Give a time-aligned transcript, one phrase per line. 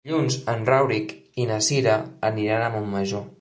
[0.09, 1.13] Dilluns en Rauric
[1.43, 1.95] i na Cira
[2.31, 3.29] aniran a Montmajor.